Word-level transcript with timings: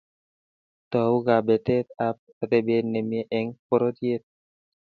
Tou 0.91 1.13
kabetetab 1.25 2.17
atebet 2.43 2.85
ne 2.91 2.99
mie 3.09 3.29
eng 3.37 3.49
pororiet 3.67 4.23